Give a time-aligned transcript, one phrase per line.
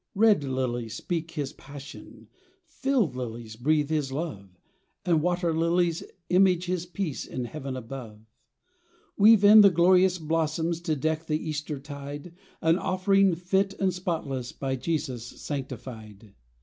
[0.15, 2.27] Red lilies speak His passion,
[2.65, 4.49] Field lilies breathe His love,
[5.05, 8.17] And Water lilies image His peace in heaven above.
[9.15, 12.33] Weave in the glorious blossoms To deek the Easter tide,
[12.63, 16.33] An offering fit and spotless, By Jesus sanctified!